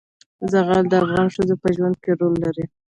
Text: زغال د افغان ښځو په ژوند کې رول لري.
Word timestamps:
زغال 0.51 0.85
د 0.89 0.93
افغان 1.03 1.27
ښځو 1.35 1.55
په 1.61 1.67
ژوند 1.75 1.95
کې 2.03 2.11
رول 2.19 2.35
لري. 2.43 2.65